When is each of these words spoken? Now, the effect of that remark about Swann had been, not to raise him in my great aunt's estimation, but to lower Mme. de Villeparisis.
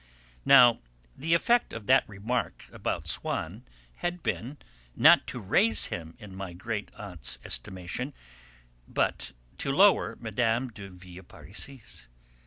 Now, 0.45 0.79
the 1.15 1.35
effect 1.35 1.73
of 1.73 1.85
that 1.85 2.09
remark 2.09 2.65
about 2.71 3.07
Swann 3.07 3.61
had 3.97 4.23
been, 4.23 4.57
not 4.95 5.27
to 5.27 5.39
raise 5.39 5.85
him 5.93 6.15
in 6.17 6.35
my 6.35 6.53
great 6.53 6.89
aunt's 6.95 7.37
estimation, 7.45 8.11
but 8.87 9.33
to 9.59 9.71
lower 9.71 10.15
Mme. 10.19 10.69
de 10.73 10.89
Villeparisis. 10.89 12.07